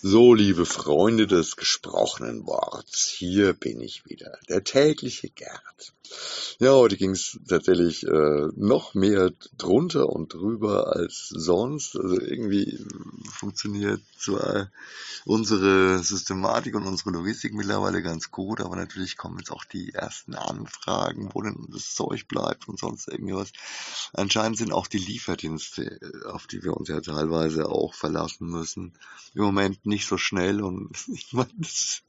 So, 0.00 0.32
liebe 0.32 0.64
Freunde 0.64 1.26
des 1.26 1.56
gesprochenen 1.56 2.46
Worts, 2.46 3.08
hier 3.08 3.52
bin 3.52 3.80
ich 3.80 4.06
wieder, 4.06 4.38
der 4.48 4.62
tägliche 4.62 5.28
Gerd. 5.28 5.92
Ja, 6.60 6.72
heute 6.72 6.96
ging 6.96 7.10
es 7.10 7.38
tatsächlich 7.48 8.06
äh, 8.06 8.48
noch 8.56 8.94
mehr 8.94 9.32
drunter 9.56 10.08
und 10.08 10.32
drüber 10.32 10.94
als 10.94 11.28
sonst. 11.28 11.96
Also 11.96 12.20
irgendwie 12.20 12.78
funktioniert 13.30 14.00
zwar 14.16 14.70
unsere 15.24 16.02
Systematik 16.02 16.74
und 16.74 16.86
unsere 16.86 17.10
Logistik 17.10 17.52
mittlerweile 17.52 18.00
ganz 18.00 18.30
gut, 18.30 18.60
aber 18.60 18.76
natürlich 18.76 19.16
kommen 19.16 19.38
jetzt 19.38 19.50
auch 19.50 19.64
die 19.64 19.92
ersten 19.92 20.34
Anfragen, 20.34 21.30
wo 21.34 21.42
denn 21.42 21.66
das 21.70 21.94
Zeug 21.94 22.26
bleibt 22.28 22.68
und 22.68 22.78
sonst 22.78 23.08
irgendwas. 23.08 23.52
Anscheinend 24.12 24.58
sind 24.58 24.72
auch 24.72 24.86
die 24.86 24.98
Lieferdienste, 24.98 26.00
auf 26.32 26.46
die 26.46 26.62
wir 26.62 26.76
uns 26.76 26.88
ja 26.88 27.00
teilweise 27.00 27.68
auch 27.68 27.94
verlassen 27.94 28.48
müssen, 28.48 28.94
im 29.34 29.42
Moment 29.42 29.86
nicht 29.88 30.06
so 30.06 30.18
schnell 30.18 30.62
und 30.62 30.90
ich 31.12 31.32
meine, 31.32 31.50
das 31.58 32.02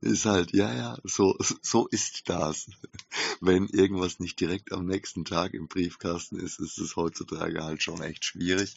ist 0.00 0.26
halt, 0.26 0.52
ja, 0.52 0.72
ja, 0.72 0.98
so, 1.04 1.36
so 1.60 1.86
ist 1.88 2.28
das. 2.28 2.66
Wenn 3.40 3.66
irgendwas 3.68 4.20
nicht 4.20 4.40
direkt 4.40 4.72
am 4.72 4.86
nächsten 4.86 5.24
Tag 5.24 5.54
im 5.54 5.68
Briefkasten 5.68 6.38
ist, 6.38 6.60
ist 6.60 6.78
es 6.78 6.96
heutzutage 6.96 7.62
halt 7.64 7.82
schon 7.82 8.00
echt 8.02 8.24
schwierig. 8.24 8.74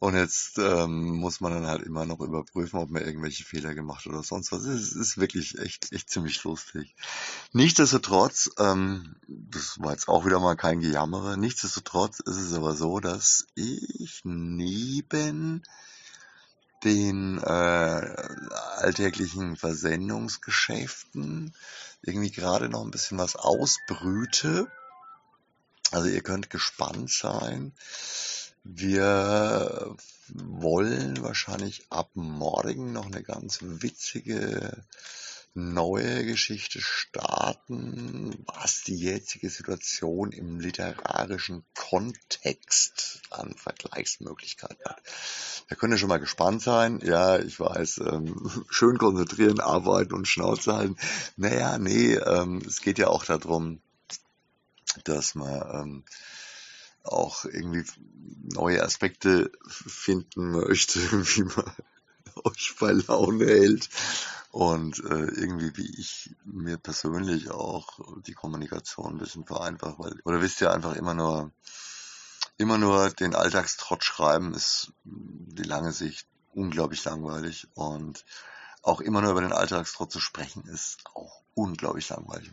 Und 0.00 0.14
jetzt 0.14 0.56
ähm, 0.56 1.16
muss 1.16 1.42
man 1.42 1.52
dann 1.52 1.66
halt 1.66 1.82
immer 1.82 2.06
noch 2.06 2.20
überprüfen, 2.20 2.80
ob 2.80 2.88
man 2.88 3.04
irgendwelche 3.04 3.44
Fehler 3.44 3.74
gemacht 3.74 4.06
oder 4.06 4.22
sonst 4.22 4.50
was. 4.50 4.64
Es 4.64 4.92
ist 4.92 5.18
wirklich 5.18 5.58
echt, 5.58 5.92
echt 5.92 6.08
ziemlich 6.08 6.42
lustig. 6.42 6.94
Nichtsdestotrotz, 7.52 8.50
ähm, 8.58 9.16
das 9.28 9.78
war 9.78 9.92
jetzt 9.92 10.08
auch 10.08 10.24
wieder 10.24 10.40
mal 10.40 10.56
kein 10.56 10.80
Gejammere, 10.80 11.36
nichtsdestotrotz 11.36 12.20
ist 12.20 12.38
es 12.38 12.54
aber 12.54 12.74
so, 12.74 12.98
dass 12.98 13.46
ich 13.54 14.22
neben 14.24 15.62
den 16.84 17.38
äh, 17.38 17.46
alltäglichen 18.76 19.56
Versendungsgeschäften 19.56 21.54
irgendwie 22.02 22.30
gerade 22.30 22.68
noch 22.68 22.82
ein 22.82 22.90
bisschen 22.90 23.18
was 23.18 23.36
ausbrüte. 23.36 24.70
Also 25.90 26.08
ihr 26.08 26.22
könnt 26.22 26.50
gespannt 26.50 27.10
sein. 27.10 27.72
Wir 28.62 29.96
wollen 30.28 31.22
wahrscheinlich 31.22 31.86
ab 31.90 32.10
morgen 32.14 32.92
noch 32.92 33.06
eine 33.06 33.22
ganz 33.22 33.58
witzige 33.60 34.84
neue 35.54 36.24
Geschichte 36.24 36.80
starten, 36.80 38.44
was 38.46 38.82
die 38.82 38.96
jetzige 38.96 39.50
Situation 39.50 40.32
im 40.32 40.60
literarischen 40.60 41.64
Kontext 41.74 43.22
an 43.30 43.54
Vergleichsmöglichkeiten 43.56 44.84
hat. 44.84 45.02
Da 45.68 45.74
könnt 45.74 45.92
ihr 45.92 45.98
schon 45.98 46.08
mal 46.08 46.20
gespannt 46.20 46.62
sein. 46.62 47.00
Ja, 47.02 47.38
ich 47.38 47.58
weiß, 47.58 47.98
ähm, 47.98 48.64
schön 48.70 48.98
konzentrieren, 48.98 49.60
arbeiten 49.60 50.14
und 50.14 50.28
Schnauze 50.28 50.74
halten. 50.74 50.96
Naja, 51.36 51.78
nee, 51.78 52.14
ähm, 52.14 52.62
es 52.66 52.80
geht 52.80 52.98
ja 52.98 53.08
auch 53.08 53.24
darum, 53.24 53.80
dass 55.04 55.34
man 55.34 55.62
ähm, 55.72 56.04
auch 57.02 57.44
irgendwie 57.44 57.84
neue 58.52 58.82
Aspekte 58.82 59.50
finden 59.68 60.50
möchte, 60.50 61.00
wie 61.36 61.44
man 61.44 61.72
euch 62.44 62.74
bei 62.78 62.92
Laune 62.92 63.46
hält 63.46 63.88
und 64.52 64.98
äh, 64.98 65.26
irgendwie 65.26 65.76
wie 65.76 66.00
ich 66.00 66.34
mir 66.44 66.76
persönlich 66.76 67.50
auch 67.50 68.00
die 68.26 68.34
Kommunikation 68.34 69.14
ein 69.14 69.18
bisschen 69.18 69.44
vereinfacht, 69.44 69.98
weil 69.98 70.20
oder 70.24 70.40
wisst 70.40 70.60
ihr 70.60 70.72
einfach 70.72 70.94
immer 70.96 71.14
nur 71.14 71.52
immer 72.56 72.78
nur 72.78 73.10
den 73.10 73.34
Alltagstrott 73.34 74.04
schreiben 74.04 74.54
ist 74.54 74.92
die 75.04 75.62
lange 75.62 75.92
Sicht 75.92 76.26
unglaublich 76.52 77.04
langweilig 77.04 77.68
und 77.74 78.24
auch 78.82 79.00
immer 79.00 79.20
nur 79.20 79.32
über 79.32 79.42
den 79.42 79.52
Alltagstrott 79.52 80.10
zu 80.10 80.20
sprechen 80.20 80.64
ist 80.66 80.98
auch 81.14 81.42
unglaublich 81.54 82.08
langweilig. 82.08 82.50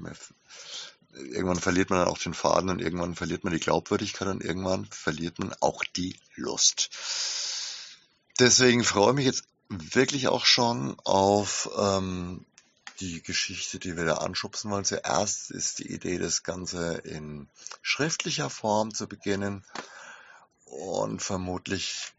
Irgendwann 1.14 1.60
verliert 1.60 1.90
man 1.90 2.00
dann 2.00 2.10
auch 2.10 2.18
den 2.18 2.34
Faden 2.34 2.70
und 2.70 2.82
irgendwann 2.82 3.16
verliert 3.16 3.44
man 3.44 3.54
die 3.54 3.60
Glaubwürdigkeit 3.60 4.28
und 4.28 4.44
irgendwann 4.44 4.86
verliert 4.86 5.40
man 5.40 5.54
auch 5.62 5.84
die 5.96 6.20
Lust. 6.36 6.90
Deswegen 8.40 8.84
freue 8.84 9.10
ich 9.10 9.16
mich 9.16 9.26
jetzt 9.26 9.46
wirklich 9.70 10.28
auch 10.28 10.46
schon 10.46 10.98
auf 11.04 11.70
ähm, 11.78 12.46
die 13.00 13.22
Geschichte, 13.22 13.80
die 13.80 13.96
wir 13.96 14.06
da 14.06 14.16
anschubsen 14.16 14.72
wollen. 14.72 14.86
Zuerst 14.86 15.52
ist 15.52 15.80
die 15.80 15.92
Idee, 15.92 16.18
das 16.18 16.44
Ganze 16.44 16.96
in 16.96 17.48
schriftlicher 17.82 18.50
Form 18.50 18.94
zu 18.94 19.08
beginnen. 19.08 19.64
Und 20.66 21.22
vermutlich 21.22 22.14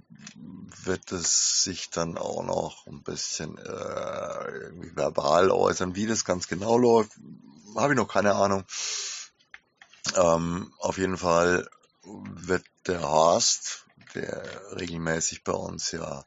wird 0.85 1.13
es 1.13 1.65
sich 1.65 1.91
dann 1.91 2.17
auch 2.17 2.43
noch 2.43 2.87
ein 2.87 3.03
bisschen 3.03 3.59
äh, 3.59 4.49
irgendwie 4.51 4.97
verbal 4.97 5.51
äußern. 5.51 5.97
Wie 5.97 6.07
das 6.07 6.25
ganz 6.25 6.49
genau 6.49 6.79
läuft, 6.79 7.13
habe 7.77 7.93
ich 7.93 7.99
noch 7.99 8.09
keine 8.09 8.35
Ahnung. 8.35 8.65
Ähm, 10.17 10.73
auf 10.79 10.97
jeden 10.97 11.19
Fall 11.19 11.69
wird 12.05 12.65
der 12.87 13.03
Horst, 13.03 13.85
der 14.15 14.43
regelmäßig 14.77 15.45
bei 15.45 15.53
uns 15.53 15.91
ja 15.93 16.25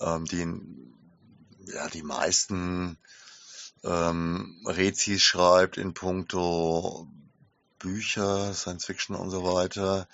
ähm, 0.00 0.24
die, 0.24 1.72
ja, 1.72 1.88
die 1.88 2.02
meisten 2.02 2.98
ähm, 3.84 4.62
Rezis 4.66 5.22
schreibt 5.22 5.76
in 5.76 5.94
puncto 5.94 7.08
Bücher, 7.78 8.52
Science 8.54 8.84
Fiction 8.84 9.16
und 9.16 9.30
so 9.30 9.44
weiter. 9.44 10.06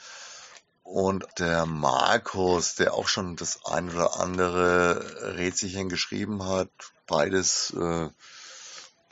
Und 0.82 1.26
der 1.38 1.66
Markus, 1.66 2.76
der 2.76 2.94
auch 2.94 3.08
schon 3.08 3.34
das 3.34 3.64
ein 3.64 3.90
oder 3.90 4.20
andere 4.20 5.34
Rätselchen 5.36 5.88
geschrieben 5.88 6.44
hat, 6.44 6.70
beides 7.08 7.70
äh, 7.70 8.08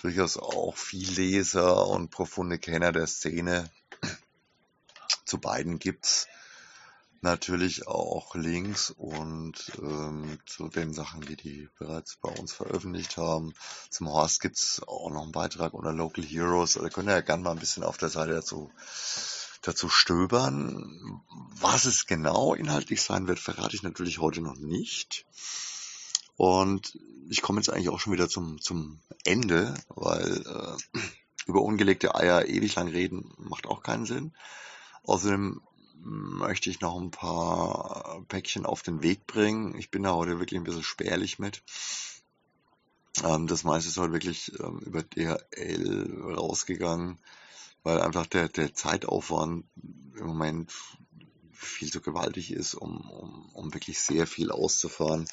durchaus 0.00 0.36
auch 0.36 0.76
viel 0.76 1.10
Leser 1.10 1.86
und 1.88 2.10
profunde 2.10 2.58
Kenner 2.58 2.92
der 2.92 3.08
Szene. 3.08 3.68
Zu 5.24 5.38
beiden 5.38 5.80
gibt's 5.80 6.28
natürlich 7.24 7.88
auch 7.88 8.34
Links 8.36 8.90
und 8.90 9.72
ähm, 9.82 10.38
zu 10.46 10.68
den 10.68 10.92
Sachen, 10.92 11.22
die 11.22 11.36
die 11.36 11.68
bereits 11.78 12.16
bei 12.16 12.28
uns 12.28 12.52
veröffentlicht 12.52 13.16
haben. 13.16 13.54
Zum 13.90 14.08
Horst 14.08 14.40
gibt's 14.40 14.82
auch 14.86 15.10
noch 15.10 15.22
einen 15.22 15.32
Beitrag 15.32 15.74
unter 15.74 15.92
Local 15.92 16.22
Heroes. 16.22 16.74
Da 16.74 16.88
könnt 16.90 17.08
ihr 17.08 17.14
ja 17.14 17.20
gerne 17.22 17.42
mal 17.42 17.52
ein 17.52 17.58
bisschen 17.58 17.82
auf 17.82 17.96
der 17.96 18.10
Seite 18.10 18.34
dazu, 18.34 18.70
dazu 19.62 19.88
stöbern. 19.88 21.22
Was 21.58 21.86
es 21.86 22.06
genau 22.06 22.54
inhaltlich 22.54 23.02
sein 23.02 23.26
wird, 23.26 23.40
verrate 23.40 23.74
ich 23.74 23.82
natürlich 23.82 24.18
heute 24.18 24.42
noch 24.42 24.56
nicht. 24.56 25.26
Und 26.36 26.98
ich 27.30 27.40
komme 27.40 27.58
jetzt 27.58 27.70
eigentlich 27.70 27.88
auch 27.88 28.00
schon 28.00 28.12
wieder 28.12 28.28
zum, 28.28 28.60
zum 28.60 29.00
Ende, 29.24 29.74
weil 29.88 30.44
äh, 30.46 30.98
über 31.46 31.62
ungelegte 31.62 32.14
Eier 32.14 32.46
ewig 32.46 32.74
lang 32.74 32.88
reden 32.88 33.32
macht 33.38 33.66
auch 33.66 33.82
keinen 33.82 34.04
Sinn. 34.04 34.34
Außerdem 35.04 35.62
möchte 36.04 36.70
ich 36.70 36.80
noch 36.80 37.00
ein 37.00 37.10
paar 37.10 38.24
Päckchen 38.28 38.66
auf 38.66 38.82
den 38.82 39.02
Weg 39.02 39.26
bringen. 39.26 39.76
Ich 39.76 39.90
bin 39.90 40.02
da 40.02 40.12
heute 40.12 40.38
wirklich 40.38 40.60
ein 40.60 40.64
bisschen 40.64 40.82
spärlich 40.82 41.38
mit. 41.38 41.62
Ähm, 43.22 43.46
das 43.46 43.64
meiste 43.64 43.88
ist 43.88 43.98
heute 43.98 44.12
wirklich 44.12 44.52
ähm, 44.60 44.80
über 44.80 45.02
DHL 45.02 46.34
rausgegangen, 46.36 47.18
weil 47.82 48.00
einfach 48.00 48.26
der, 48.26 48.48
der 48.48 48.74
Zeitaufwand 48.74 49.64
im 49.76 50.26
Moment 50.26 50.72
viel 51.52 51.90
zu 51.90 52.00
gewaltig 52.00 52.52
ist, 52.52 52.74
um, 52.74 53.10
um, 53.10 53.48
um 53.54 53.74
wirklich 53.74 53.98
sehr 53.98 54.26
viel 54.26 54.50
auszufahren. 54.50 55.26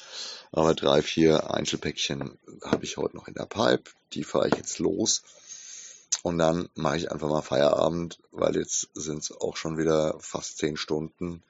Aber 0.50 0.74
drei, 0.74 1.02
vier 1.02 1.52
Einzelpäckchen 1.52 2.38
habe 2.64 2.84
ich 2.84 2.96
heute 2.96 3.16
noch 3.16 3.28
in 3.28 3.34
der 3.34 3.46
Pipe. 3.46 3.90
Die 4.14 4.24
fahre 4.24 4.48
ich 4.48 4.54
jetzt 4.54 4.78
los. 4.78 5.22
Und 6.22 6.38
dann 6.38 6.68
mache 6.74 6.96
ich 6.96 7.10
einfach 7.10 7.28
mal 7.28 7.42
Feierabend, 7.42 8.20
weil 8.30 8.56
jetzt 8.56 8.88
sind 8.94 9.18
es 9.18 9.32
auch 9.32 9.56
schon 9.56 9.76
wieder 9.76 10.16
fast 10.20 10.58
zehn 10.58 10.76
Stunden. 10.76 11.42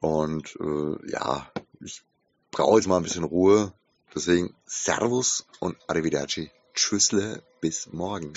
Und 0.00 0.56
äh, 0.60 1.10
ja, 1.10 1.50
ich 1.80 2.02
brauche 2.50 2.76
jetzt 2.76 2.86
mal 2.86 2.98
ein 2.98 3.02
bisschen 3.02 3.24
Ruhe. 3.24 3.72
Deswegen 4.14 4.54
Servus 4.66 5.46
und 5.60 5.76
Arrivederci. 5.86 6.50
Tschüssle, 6.74 7.42
bis 7.60 7.92
morgen. 7.92 8.32